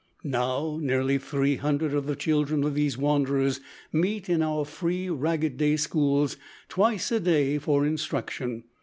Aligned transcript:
Now, 0.23 0.79
nearly 0.81 1.19
three 1.19 1.57
hundred 1.57 1.93
of 1.93 2.07
the 2.07 2.15
children 2.15 2.63
of 2.63 2.73
these 2.73 2.97
wanderers 2.97 3.59
meet 3.93 4.29
in 4.29 4.41
our 4.41 4.65
Free 4.65 5.09
Ragged 5.11 5.57
Day 5.57 5.75
Schools 5.77 6.37
twice 6.69 7.11
a 7.11 7.19
day 7.19 7.59
for 7.59 7.85
instruction. 7.85 8.63